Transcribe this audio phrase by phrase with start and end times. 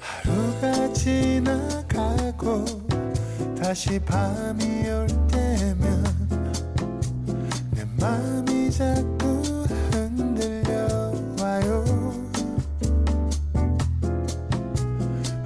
[0.00, 2.64] 하루가 지나가고
[3.60, 6.04] 다시 밤이 올 때면
[7.70, 9.42] 내 맘이 자꾸
[9.92, 11.84] 흔들려와요.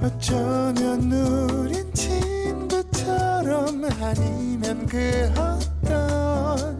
[0.01, 6.79] 어쩌면 우린 친구처럼 아니면 그 어떤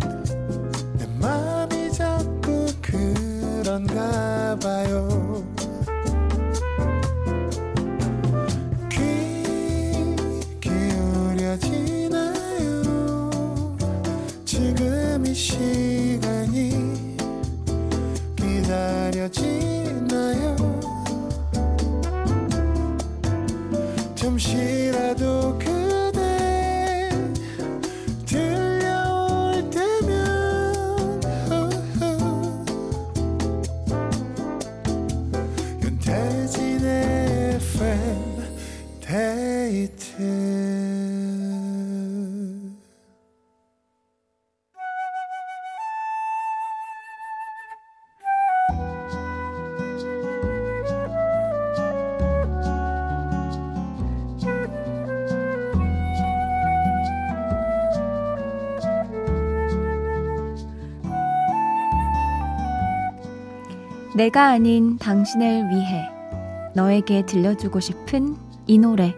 [0.98, 5.35] 내 맘이 자꾸 그런가 봐요
[64.16, 66.10] 내가 아닌 당신을 위해
[66.74, 69.14] 너에게 들려주고 싶은 이 노래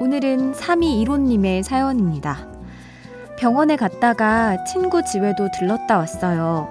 [0.00, 2.46] 오늘은 3215님의 사연입니다.
[3.36, 6.68] 병원에 갔다가 친구 집에도 들렀다 왔어요.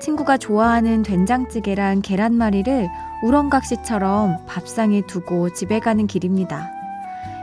[0.00, 2.88] 친구가 좋아하는 된장찌개랑 계란말이를
[3.22, 6.77] 우렁각시처럼 밥상에 두고 집에 가는 길입니다.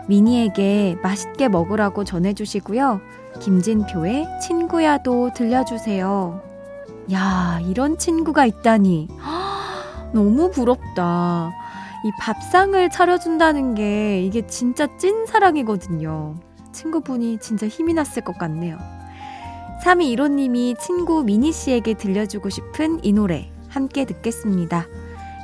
[0.08, 3.02] 미니에게 맛있게 먹으라고 전해주시고요.
[3.39, 6.42] 김진표의 친구야도 들려주세요.
[7.12, 9.09] 야, 이런 친구가 있다니.
[10.14, 11.52] 너무 부럽다.
[12.06, 16.35] 이 밥상을 차려준다는 게 이게 진짜 찐 사랑이거든요.
[16.72, 18.78] 친구분이 진짜 힘이 났을 것 같네요.
[19.84, 24.85] 3215님이 친구 미니 씨에게 들려주고 싶은 이 노래 함께 듣겠습니다.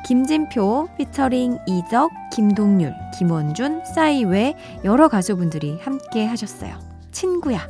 [0.06, 6.78] 김진표 피처링 이적, 김동률, 김원준, 싸이 외 여러 가수분들이 함께 하셨어요.
[7.12, 7.68] 친구야.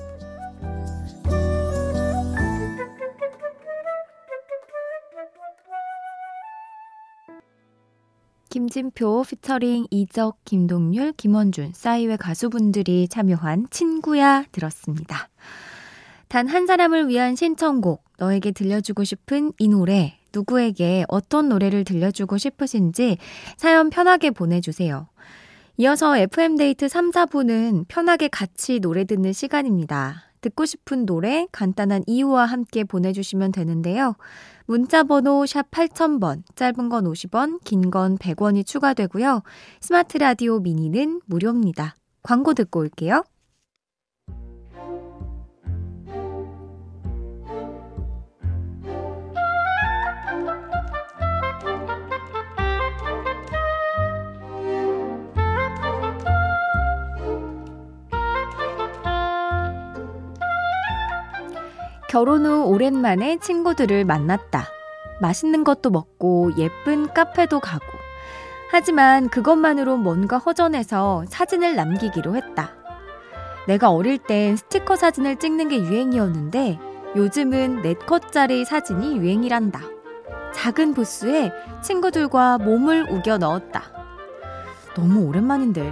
[8.50, 15.30] 김진표 피처링 이적, 김동률, 김원준, 싸이외 가수분들이 참여한 친구야 들었습니다.
[16.28, 23.18] 단 한 사람을 위한 신청곡, 너에게 들려주고 싶은 이 노래, 누구에게 어떤 노래를 들려주고 싶으신지
[23.58, 25.08] 사연 편하게 보내주세요.
[25.78, 30.24] 이어서 FM데이트 3, 4부는 편하게 같이 노래 듣는 시간입니다.
[30.42, 34.16] 듣고 싶은 노래 간단한 이유와 함께 보내주시면 되는데요.
[34.66, 39.44] 문자번호 샵 8000번, 짧은 건 50원, 긴 건 100원이 추가되고요.
[39.80, 41.96] 스마트 라디오 미니는 무료입니다.
[42.24, 43.24] 광고 듣고 올게요.
[62.12, 64.66] 결혼 후 오랜만에 친구들을 만났다.
[65.22, 67.86] 맛있는 것도 먹고 예쁜 카페도 가고.
[68.70, 72.72] 하지만 그것만으로 뭔가 허전해서 사진을 남기기로 했다.
[73.66, 76.80] 내가 어릴 땐 스티커 사진을 찍는 게 유행이었는데
[77.16, 79.80] 요즘은 네컷짜리 사진이 유행이란다.
[80.54, 83.84] 작은 부스에 친구들과 몸을 우겨 넣었다.
[84.96, 85.90] 너무 오랜만인데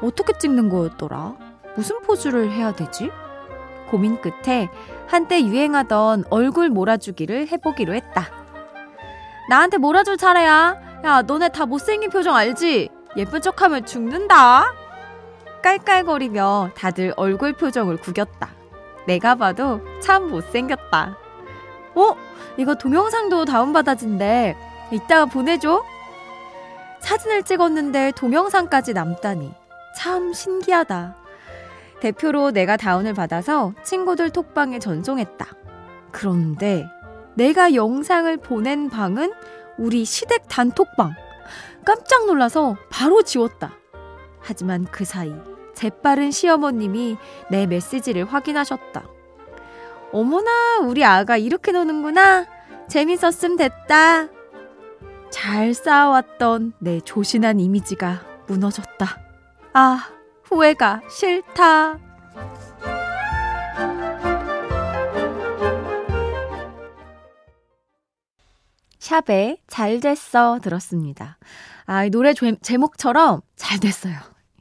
[0.00, 1.36] 어떻게 찍는 거였더라?
[1.76, 3.12] 무슨 포즈를 해야 되지?
[3.92, 4.68] 고민 끝에
[5.12, 8.30] 한때 유행하던 얼굴 몰아주기를 해보기로 했다.
[9.50, 11.02] 나한테 몰아줄 차례야.
[11.04, 12.88] 야, 너네 다 못생긴 표정 알지?
[13.18, 14.72] 예쁜 척하면 죽는다.
[15.62, 18.48] 깔깔거리며 다들 얼굴 표정을 구겼다.
[19.06, 21.18] 내가 봐도 참 못생겼다.
[21.94, 22.16] 어?
[22.56, 24.56] 이거 동영상도 다운받아진대.
[24.92, 25.84] 이따가 보내줘.
[27.00, 29.52] 사진을 찍었는데 동영상까지 남다니.
[29.94, 31.21] 참 신기하다.
[32.02, 35.46] 대표로 내가 다운을 받아서 친구들 톡방에 전송했다.
[36.10, 36.84] 그런데
[37.34, 39.32] 내가 영상을 보낸 방은
[39.78, 41.12] 우리 시댁 단톡방.
[41.84, 43.74] 깜짝 놀라서 바로 지웠다.
[44.40, 45.32] 하지만 그 사이
[45.74, 47.18] 재빠른 시어머님이
[47.50, 49.04] 내 메시지를 확인하셨다.
[50.12, 52.46] 어머나, 우리 아가 이렇게 노는구나.
[52.88, 54.28] 재밌었음 됐다.
[55.30, 59.06] 잘 쌓아왔던 내 조신한 이미지가 무너졌다.
[59.72, 60.08] 아,
[60.44, 61.98] 후회가 싫다.
[68.98, 71.38] 샵에 잘 됐어 들었습니다.
[71.86, 74.14] 아, 이 노래 제목처럼 잘 됐어요.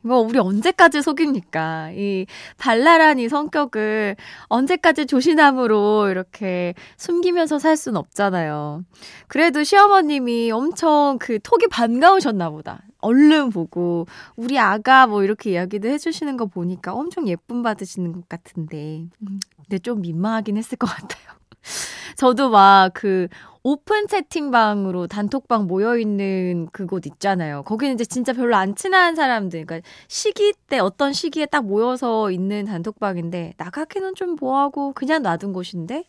[0.04, 1.92] 이거 우리 언제까지 속입니까?
[1.92, 2.26] 이
[2.58, 4.16] 발랄한 이 성격을
[4.48, 8.84] 언제까지 조신함으로 이렇게 숨기면서 살 순 없잖아요.
[9.28, 12.82] 그래도 시어머님이 엄청 그 톡이 반가우셨나 보다.
[13.02, 14.06] 얼른 보고,
[14.36, 19.06] 우리 아가 뭐 이렇게 이야기도 해주시는 거 보니까 엄청 예쁨 받으시는 것 같은데.
[19.22, 21.24] 음, 근데 좀 민망하긴 했을 것 같아요.
[22.18, 23.28] 저도 막 그
[23.64, 27.62] 오픈 채팅방으로 단톡방 모여있는 그곳 있잖아요.
[27.64, 32.66] 거기는 이제 진짜 별로 안 친한 사람들, 그러니까 시기 때 어떤 시기에 딱 모여서 있는
[32.66, 36.06] 단톡방인데, 나가기는 좀 뭐하고 그냥 놔둔 곳인데,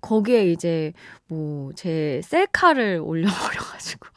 [0.00, 0.92] 거기에 이제
[1.28, 4.08] 뭐 제 셀카를 올려버려가지고.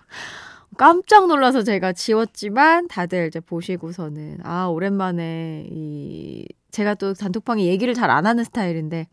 [0.79, 8.09] 깜짝 놀라서 제가 지웠지만 다들 이제 보시고서는 아 오랜만에 이 제가 또 단톡방에 얘기를 잘
[8.09, 9.07] 안 하는 스타일인데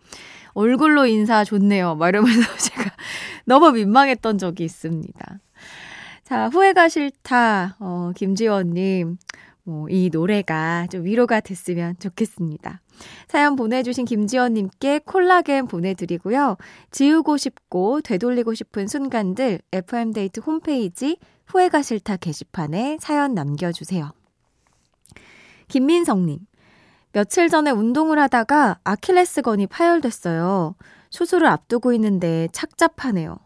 [0.55, 1.97] 얼굴로 인사 좋네요.
[1.97, 2.93] 막 이러면서 제가
[3.47, 5.41] 너무 민망했던 적이 있습니다.
[6.23, 7.77] 자, 후회가 싫다.
[7.81, 9.19] 어, 김지원님.
[9.65, 12.81] 뭐, 이 노래가 좀 위로가 됐으면 좋겠습니다.
[13.27, 16.57] 사연 보내주신 김지원님께 콜라겐 보내드리고요.
[16.93, 24.11] 지우고 싶고 되돌리고 싶은 순간들 FM데이트 홈페이지 후회가 싫다 게시판에 사연 남겨주세요.
[25.69, 26.41] 김민성님.
[27.13, 30.75] 며칠 전에 운동을 하다가 아킬레스건이 파열됐어요.
[31.11, 33.39] 수술을 앞두고 있는데 착잡하네요.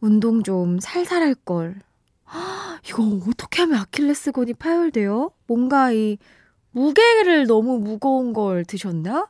[0.00, 1.80] 운동 좀 살살 할 걸.
[2.86, 5.30] 이거 어떻게 하면 아킬레스건이 파열돼요?
[5.46, 6.18] 뭔가 이
[6.70, 9.28] 무게를 너무 무거운 걸 드셨나?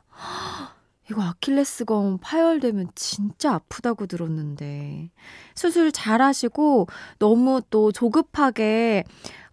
[1.11, 5.11] 이거 아킬레스건 파열되면 진짜 아프다고 들었는데.
[5.55, 6.87] 수술 잘 하시고
[7.19, 9.03] 너무 또 조급하게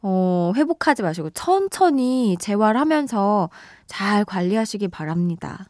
[0.00, 3.50] 어, 회복하지 마시고 천천히 재활하면서
[3.86, 5.66] 잘 관리하시기 바랍니다.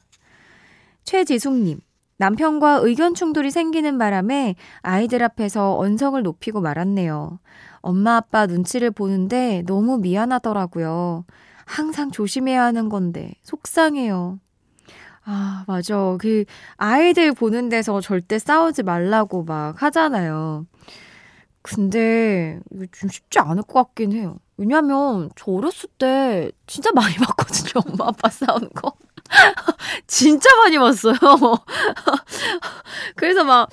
[1.04, 1.80] 최지숙님,
[2.18, 7.40] 남편과 의견 충돌이 생기는 바람에 아이들 앞에서 언성을 높이고 말았네요.
[7.80, 11.24] 엄마 아빠 눈치를 보는데 너무 미안하더라고요.
[11.64, 14.38] 항상 조심해야 하는 건데 속상해요.
[15.30, 16.16] 아, 맞아.
[16.18, 16.44] 그
[16.78, 20.66] 아이들 보는 데서 절대 싸우지 말라고 막 하잖아요.
[21.62, 24.38] 근데 이거 좀 쉽지 않을 것 같긴 해요.
[24.56, 27.82] 왜냐면 저 어렸을 때 진짜 많이 봤거든요.
[27.86, 28.94] 엄마 아빠 싸우는 거.
[30.06, 31.14] 진짜 많이 봤어요.
[33.16, 33.68] 그래서 막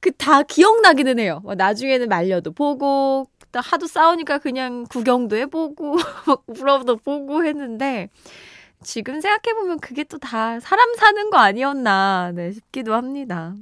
[0.00, 1.42] 그 다 기억나기는 해요.
[1.56, 8.08] 나중에는 말려도 보고 하도 싸우니까 그냥 구경도 해보고 막 울어도 보고 했는데
[8.82, 13.54] 지금 생각해보면 그게 또 다 사람 사는 거 아니었나 네, 싶기도 합니다.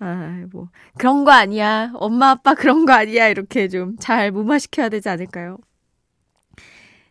[0.00, 1.90] 아, 뭐, 그런 거 아니야.
[1.94, 3.28] 엄마, 아빠 그런 거 아니야.
[3.28, 5.58] 이렇게 좀 잘 무마시켜야 되지 않을까요?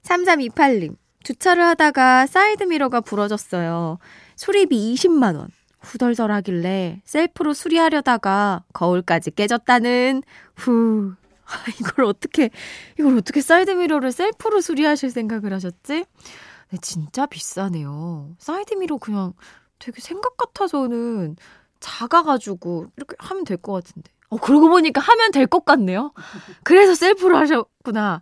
[0.04, 0.96] 3328님.
[1.24, 4.00] 주차를 하다가 사이드미러가 부러졌어요.
[4.36, 5.48] 수리비 20만원.
[5.82, 10.24] 후덜덜 하길래 셀프로 수리하려다가 거울까지 깨졌다는
[10.56, 11.14] 후.
[11.80, 12.50] 이걸 어떻게,
[13.00, 16.06] 이걸 어떻게 사이드미러를 셀프로 수리하실 생각을 하셨지?
[16.70, 18.36] 네, 진짜 비싸네요.
[18.40, 19.34] 사이드미러 그냥
[19.80, 21.36] 되게 생각 같아서는
[21.80, 24.12] 작아가지고 이렇게 하면 될 것 같은데.
[24.30, 26.14] 어, 그러고 보니까 하면 될 것 같네요.
[26.64, 28.22] 그래서 셀프로 하셨구나.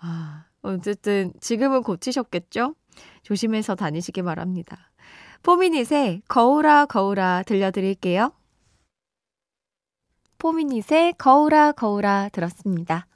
[0.00, 2.74] 아, 어쨌든 지금은 고치셨겠죠?
[3.22, 4.90] 조심해서 다니시기 바랍니다.
[5.42, 8.32] 포미닛의 거울아 거울아 들려드릴게요.
[10.38, 13.06] 포미닛의 거울아 거울아 들었습니다.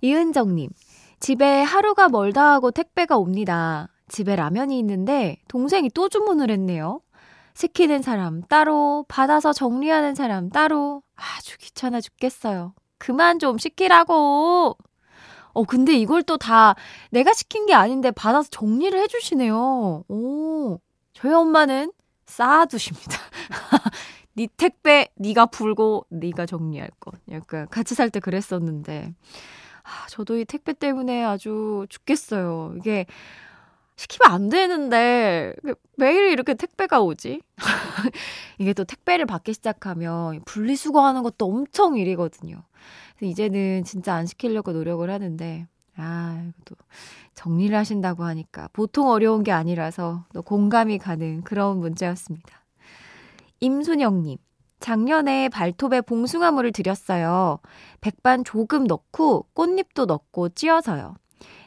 [0.00, 0.70] 이은정님,
[1.20, 3.88] 집에 하루가 멀다 하고 택배가 옵니다.
[4.08, 7.00] 집에 라면이 있는데 동생이 또 주문을 했네요.
[7.54, 11.02] 시키는 사람 따로, 받아서 정리하는 사람 따로.
[11.16, 12.74] 아주 귀찮아 죽겠어요.
[12.98, 14.76] 그만 좀 시키라고!
[15.54, 16.74] 어, 근데 이걸 또 다
[17.10, 20.04] 내가 시킨 게 아닌데 받아서 정리를 해주시네요.
[20.08, 20.78] 오,
[21.14, 21.92] 저희 엄마는
[22.26, 23.18] 쌓아두십니다.
[24.34, 27.14] 네 택배 네가 풀고 네가 정리할 것.
[27.30, 29.14] 약간 같이 살 때 그랬었는데.
[29.88, 32.74] 아, 저도 이 택배 때문에 아주 죽겠어요.
[32.76, 33.06] 이게
[33.96, 35.54] 시키면 안 되는데
[35.96, 37.40] 매일 이렇게 택배가 오지?
[38.58, 42.62] 이게 또 택배를 받기 시작하면 분리수거하는 것도 엄청 일이거든요.
[43.16, 45.66] 그래서 이제는 진짜 안 시키려고 노력을 하는데
[45.96, 46.76] 아, 이것도
[47.34, 52.62] 정리를 하신다고 하니까 보통 어려운 게 아니라서 또 공감이 가는 그런 문제였습니다.
[53.60, 54.36] 임순영님,
[54.80, 57.58] 작년에 발톱에 봉숭아물을 드렸어요.
[58.00, 61.16] 백반 조금 넣고 꽃잎도 넣고 찧어서요.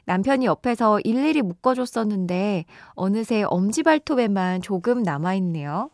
[0.06, 5.90] 남편이 옆에서 일일이 묶어줬었는데 어느새 엄지발톱에만 조금 남아있네요.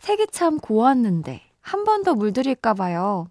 [0.00, 3.26] 색이 참 고왔는데 한 번 더 물들일까봐요.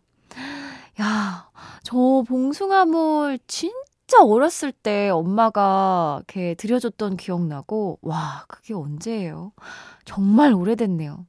[1.01, 1.49] 야,
[1.83, 9.51] 저 봉숭아물 진짜 어렸을 때 엄마가 이렇게 드려줬던 기억나고, 와, 그게 언제예요?
[10.05, 11.25] 정말 오래됐네요.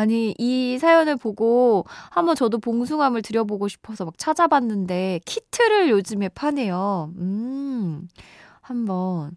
[0.00, 7.12] 아니, 이 사연을 보고 한번 저도 봉숭아물 드려보고 싶어서 막 찾아봤는데, 키트를 요즘에 파네요.
[7.18, 8.08] 음,
[8.62, 9.36] 한번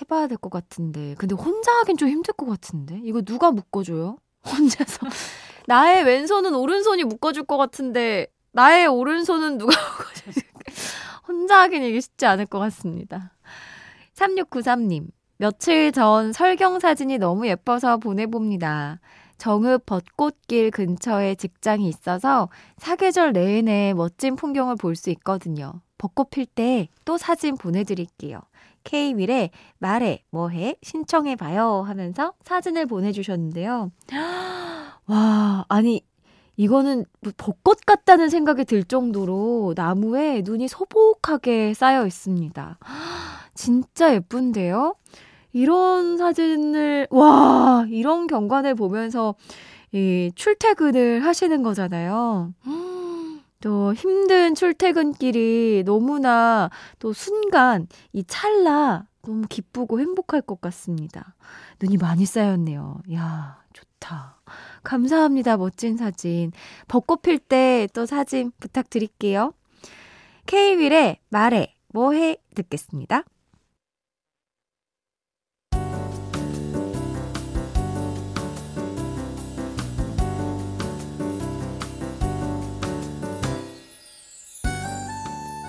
[0.00, 1.14] 해봐야 될 것 같은데.
[1.18, 3.00] 근데 혼자 하긴 좀 힘들 것 같은데?
[3.04, 4.18] 이거 누가 묶어줘요?
[4.46, 5.06] 혼자서.
[5.66, 10.50] 나의 왼손은 오른손이 묶어줄 것 같은데, 나의 오른손은 누가 묶어줄까?
[11.28, 13.32] 혼자 하긴 이게 쉽지 않을 것 같습니다.
[14.14, 15.06] 3693님,
[15.38, 19.00] 며칠 전 설경 사진이 너무 예뻐서 보내봅니다.
[19.38, 25.72] 정읍 벚꽃길 근처에 직장이 있어서 사계절 내내 멋진 풍경을 볼 수 있거든요.
[25.98, 28.40] 벚꽃 필 때 또 사진 보내드릴게요.
[28.84, 33.90] K윌에 말해, 뭐해, 신청해봐요 하면서 사진을 보내주셨는데요.
[35.06, 36.02] 와, 아니,
[36.56, 42.78] 이거는 뭐 벚꽃 같다는 생각이 들 정도로 나무에 눈이 소복하게 쌓여 있습니다.
[43.54, 44.94] 진짜 예쁜데요?
[45.56, 49.34] 이런 사진을, 와, 이런 경관을 보면서
[49.90, 52.52] 이 출퇴근을 하시는 거잖아요.
[53.62, 61.34] 또 힘든 출퇴근길이 너무나 또 순간 이 찰나 너무 기쁘고 행복할 것 같습니다.
[61.80, 63.00] 눈이 많이 쌓였네요.
[63.14, 64.42] 야, 좋다.
[64.84, 65.56] 감사합니다.
[65.56, 66.52] 멋진 사진.
[66.86, 69.54] 벚꽃 필 때 또 사진 부탁드릴게요.
[70.46, 73.24] K윌의 말해, 뭐해 듣겠습니다.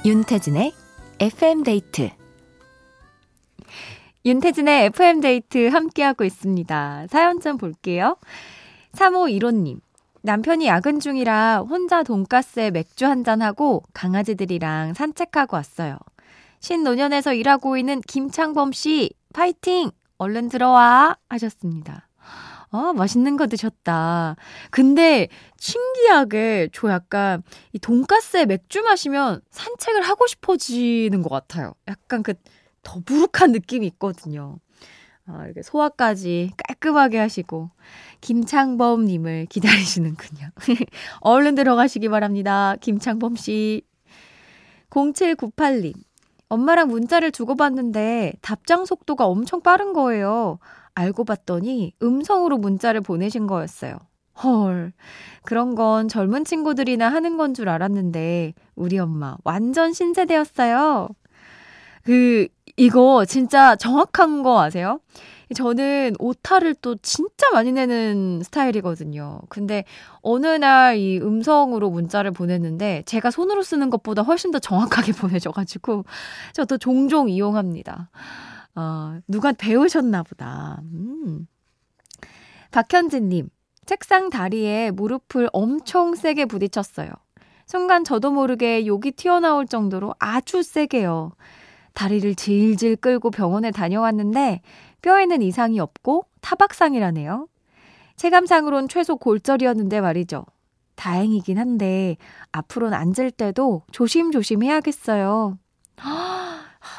[0.07, 0.71] 윤태진의
[1.19, 2.09] FM데이트
[4.23, 7.07] 윤태진의 FM데이트 함께하고 있습니다.
[7.09, 8.15] 사연 좀 볼게요.
[8.93, 9.81] 3515님.
[10.21, 15.97] 남편이 야근 중이라 혼자 돈가스에 맥주 한잔하고 강아지들이랑 산책하고 왔어요.
[16.61, 19.91] 신노년에서 일하고 있는 김창범 씨, 파이팅!
[20.19, 21.17] 얼른 들어와!
[21.27, 22.06] 하셨습니다.
[22.71, 24.36] 아, 맛있는 거 드셨다.
[24.71, 27.43] 근데 신기하게 저 약간
[27.74, 31.74] 이 돈가스에 맥주 마시면 산책을 하고 싶어지는 것 같아요.
[31.88, 32.33] 약간 그
[32.83, 34.57] 더부룩한 느낌이 있거든요.
[35.27, 37.69] 아, 이렇게 소화까지 깔끔하게 하시고
[38.21, 40.50] 김창범 님을 기다리시는군요.
[41.21, 42.75] 얼른 들어가시기 바랍니다.
[42.81, 43.81] 김창범 씨.
[44.89, 45.93] 0798님.
[46.50, 50.59] 엄마랑 문자를 주고받는데 답장 속도가 엄청 빠른 거예요.
[50.97, 53.97] 알고 봤더니 음성으로 문자를 보내신 거였어요.
[54.43, 54.93] 헐.
[55.43, 61.09] 그런 건 젊은 친구들이나 하는 건 줄 알았는데, 우리 엄마 완전 신세대였어요.
[62.03, 64.99] 그, 이거 진짜 정확한 거 아세요?
[65.55, 69.39] 저는 오타를 또 진짜 많이 내는 스타일이거든요.
[69.49, 69.85] 근데
[70.21, 76.03] 어느 날 이 음성으로 문자를 보냈는데 제가 손으로 쓰는 것보다 훨씬 더 정확하게 보내줘가지고
[76.53, 78.09] 저도 종종 이용합니다.
[78.77, 80.79] 어, 누가 배우셨나 보다.
[80.84, 81.48] 음.
[82.69, 83.50] 박현진님,
[83.88, 87.10] 책상 다리에 무릎을 엄청 세게 부딪혔어요.
[87.65, 91.31] 순간 저도 모르게 욕이 튀어나올 정도로 아주 세게요.
[91.93, 94.62] 다리를 질질 끌고 병원에 다녀왔는데
[95.01, 97.48] 뼈에는 이상이 없고 타박상이라네요.
[98.15, 100.46] 체감상으론 최소 골절이었는데 말이죠.
[100.96, 102.17] 다행이긴 한데
[102.51, 105.57] 앞으로는 앉을 때도 조심조심 해야겠어요.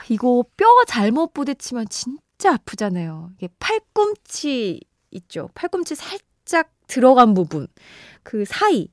[0.09, 3.31] 이거 뼈가 잘못 부딪히면 진짜 아프잖아요.
[3.37, 5.51] 이게 팔꿈치 있죠.
[5.55, 7.67] 팔꿈치 살짝 들어간 부분.
[8.23, 8.89] 그 사이.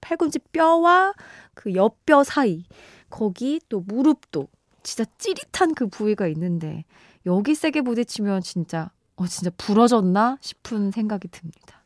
[0.00, 1.14] 팔꿈치 뼈와
[1.54, 2.64] 그 옆뼈 사이.
[3.10, 4.48] 거기 또 무릎도
[4.82, 6.84] 진짜 찌릿한 그 부위가 있는데
[7.26, 11.84] 여기 세게 부딪히면 진짜 어 진짜 부러졌나 싶은 생각이 듭니다.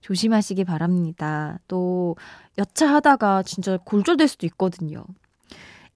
[0.00, 1.60] 조심하시기 바랍니다.
[1.68, 2.16] 또
[2.58, 5.04] 여차하다가 진짜 골절될 수도 있거든요.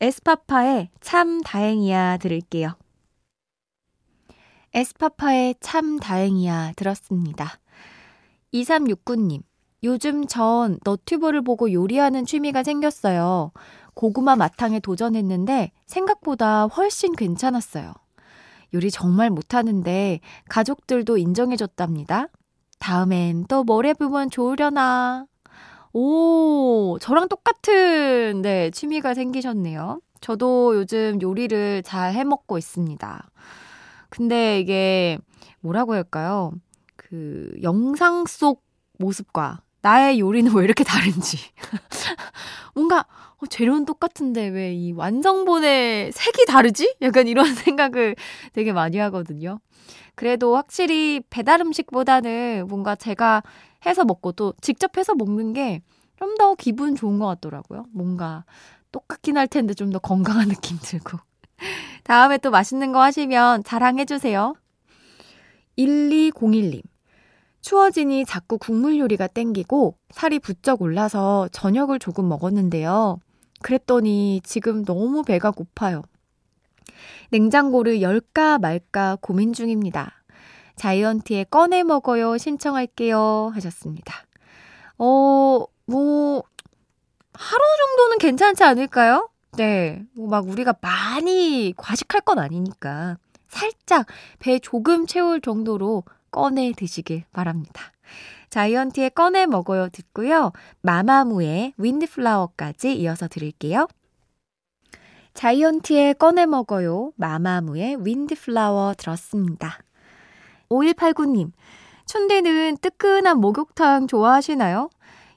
[0.01, 2.77] 에스파파의 참 다행이야 들을게요.
[4.75, 7.59] 에스파파의 참 다행이야 들었습니다.
[8.53, 9.43] 2369님,
[9.85, 13.53] 요즘 전 너튜브를 보고 요리하는 취미가 생겼어요.
[13.95, 17.93] 고구마 마탕에 도전했는데 생각보다 훨씬 괜찮았어요.
[18.75, 22.29] 요리 정말 못하는데 가족들도 인정해줬답니다.
[22.81, 25.27] 다음엔 또 뭘 해보면 좋으려나.
[25.95, 30.01] 오, 저랑 똑같은, 네, 취미가 생기셨네요.
[30.21, 33.31] 저도 요즘 요리를 잘 해먹고 있습니다.
[34.11, 35.19] 근데 이게
[35.61, 36.53] 뭐라고 할까요?
[36.97, 38.65] 그 영상 속
[38.99, 41.39] 모습과 나의 요리는 왜 이렇게 다른지.
[42.75, 43.07] 뭔가
[43.39, 46.97] 어, 재료는 똑같은데 왜 이 완성본의 색이 다르지?
[47.03, 48.17] 약간 이런 생각을
[48.53, 49.61] 되게 많이 하거든요.
[50.15, 53.43] 그래도 확실히 배달 음식보다는 뭔가 제가
[53.87, 55.83] 해서 먹고 또 직접 해서 먹는 게
[56.17, 57.87] 좀 더 기분 좋은 것 같더라고요.
[57.93, 58.45] 뭔가
[58.93, 61.19] 똑같긴 할 텐데 좀 더 건강한 느낌 들고.
[62.05, 64.55] 다음에 또 맛있는 거 하시면 자랑해주세요.
[65.79, 66.83] 1201님.
[67.61, 73.19] 추워지니 자꾸 국물 요리가 땡기고 살이 부쩍 올라서 저녁을 조금 먹었는데요.
[73.63, 76.03] 그랬더니 지금 너무 배가 고파요.
[77.31, 80.23] 냉장고를 열까 말까 고민 중입니다.
[80.77, 84.15] 자이언티의 꺼내 먹어요 신청할게요 하셨습니다.
[84.99, 86.43] 어, 뭐,
[87.33, 89.29] 하루 정도는 괜찮지 않을까요?
[89.57, 90.03] 네.
[90.15, 94.07] 뭐 막 우리가 많이 과식할 건 아니니까 살짝
[94.41, 97.93] 배 조금 채울 정도로 꺼내 드시길 바랍니다.
[98.51, 100.53] 자이언티의 꺼내 먹어요 듣고요.
[100.83, 103.87] 마마무의 윈드플라워까지 이어서 드릴게요.
[105.35, 107.13] 자이언티의 꺼내 먹어요.
[107.17, 109.79] 마마무의 윈드플라워 들었습니다.
[110.71, 111.51] 5189님,
[112.07, 114.91] 춘디는 뜨끈한 목욕탕 좋아하시나요?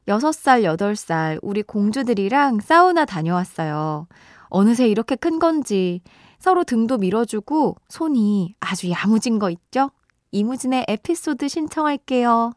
[0.08, 4.08] 6살, 8살 우리 공주들이랑 사우나 다녀왔어요.
[4.50, 6.02] 어느새 이렇게 큰 건지
[6.40, 9.92] 서로 등도 밀어주고 손이 아주 야무진 거 있죠?
[10.32, 12.54] 이무진의 에피소드 신청할게요.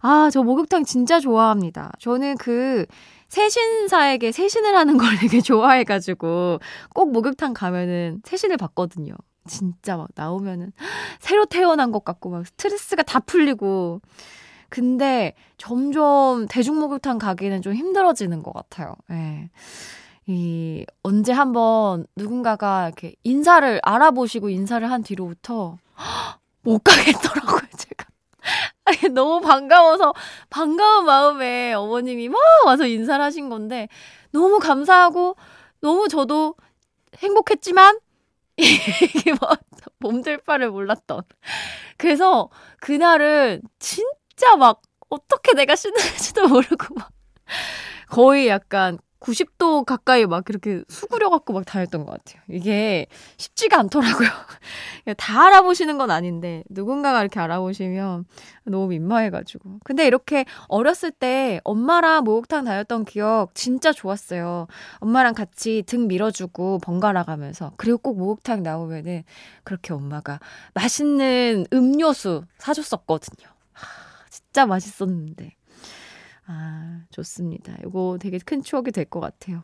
[0.00, 1.92] 아, 저 목욕탕 진짜 좋아합니다.
[1.98, 2.86] 저는 그
[3.28, 6.60] 세신사에게 세신을 하는 걸 되게 좋아해가지고
[6.94, 9.14] 꼭 목욕탕 가면은 세신을 받거든요.
[9.46, 10.72] 진짜 막 나오면은
[11.20, 14.00] 새로 태어난 것 같고 막 스트레스가 다 풀리고.
[14.70, 18.94] 근데 점점 대중목욕탕 가기는 좀 힘들어지는 것 같아요.
[19.10, 19.48] 예.
[20.26, 25.78] 이, 언제 한번 누군가가 이렇게 인사를 알아보시고 인사를 한 뒤로부터
[26.62, 28.04] 못 가겠더라고요, 제가.
[28.84, 30.14] 아니, 너무 반가워서,
[30.50, 33.88] 반가운 마음에 어머님이 막 와서 인사를 하신 건데,
[34.32, 35.36] 너무 감사하고,
[35.80, 36.56] 너무 저도
[37.18, 37.98] 행복했지만,
[38.58, 39.50] 이게 뭐,
[39.98, 41.22] 몸들 바를 몰랐던.
[41.98, 42.50] 그래서,
[42.80, 47.10] 그날은 진짜 막, 어떻게 내가 쉬는지도 모르고 막,
[48.10, 52.42] 거의 약간 90도 가까이 막 그렇게 수그려 갖고 막 다녔던 것 같아요.
[52.48, 53.06] 이게
[53.36, 54.28] 쉽지가 않더라고요.
[55.16, 58.26] 다 알아보시는 건 아닌데, 누군가가 이렇게 알아보시면
[58.64, 59.80] 너무 민망해가지고.
[59.84, 64.66] 근데 이렇게 어렸을 때 엄마랑 목욕탕 다녔던 기억 진짜 좋았어요.
[65.00, 67.72] 엄마랑 같이 등 밀어주고 번갈아 가면서.
[67.76, 69.24] 그리고 꼭 목욕탕 나오면은
[69.64, 70.38] 그렇게 엄마가
[70.74, 73.48] 맛있는 음료수 사줬었거든요.
[73.72, 73.86] 하,
[74.30, 75.57] 진짜 맛있었는데.
[76.48, 77.74] 아, 좋습니다.
[77.86, 79.62] 이거 되게 큰 추억이 될 것 같아요.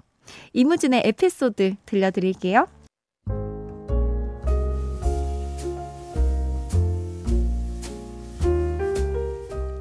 [0.52, 2.66] 이무진의 에피소드 들려드릴게요.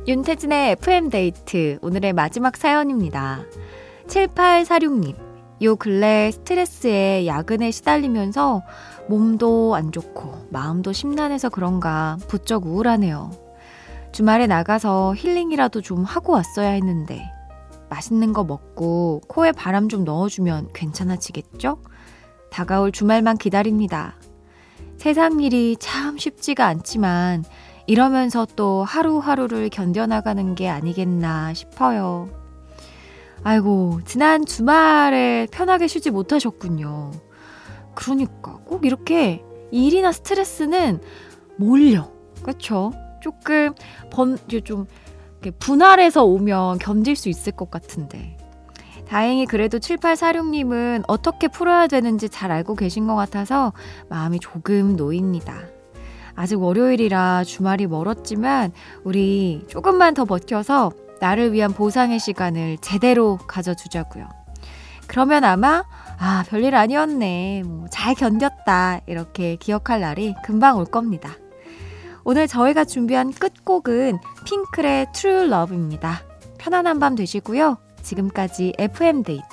[0.07, 3.43] 윤태진의 FM데이트 오늘의 마지막 사연입니다.
[4.07, 5.15] 7846님.
[5.61, 8.63] 요 근래 스트레스에 야근에 시달리면서
[9.07, 13.31] 몸도 안 좋고 마음도 심란해서 그런가 부쩍 우울하네요.
[14.13, 17.29] 주말에 나가서 힐링이라도 좀 하고 왔어야 했는데
[17.89, 21.79] 맛있는 거 먹고 코에 바람 좀 넣어주면 괜찮아지겠죠?
[22.51, 24.15] 다가올 주말만 기다립니다.
[24.97, 27.43] 세상 일이 참 쉽지가 않지만
[27.87, 32.29] 이러면서 또 하루하루를 견뎌나가는 게 아니겠나 싶어요.
[33.43, 37.11] 아이고, 지난 주말에 편하게 쉬지 못하셨군요.
[37.95, 41.01] 그러니까 꼭 이렇게 일이나 스트레스는
[41.57, 42.09] 몰려.
[42.43, 42.93] 그쵸?
[43.23, 43.73] 조금
[44.09, 44.85] 번, 좀
[45.59, 48.37] 분할해서 오면 견딜 수 있을 것 같은데.
[49.07, 53.73] 다행히 그래도 7846님은 어떻게 풀어야 되는지 잘 알고 계신 것 같아서
[54.09, 55.55] 마음이 조금 놓입니다.
[56.35, 58.71] 아직 월요일이라 주말이 멀었지만
[59.03, 64.27] 우리 조금만 더 버텨서 나를 위한 보상의 시간을 제대로 가져주자고요.
[65.07, 65.83] 그러면 아마
[66.17, 71.29] 아 별일 아니었네 뭐 잘 견뎠다 이렇게 기억할 날이 금방 올 겁니다.
[72.25, 76.21] 오늘 저희가 준비한 끝곡은 핑클의 True Love입니다.
[76.57, 77.77] 편안한 밤 되시고요.
[78.01, 79.43] 지금까지 FM데이트.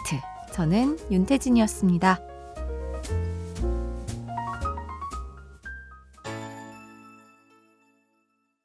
[0.52, 2.29] 저는 윤태진이었습니다.